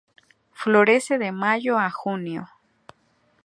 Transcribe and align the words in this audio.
Florece 0.53 1.19
de 1.19 1.31
mayo 1.31 1.77
a 1.77 1.91
junio. 1.91 2.49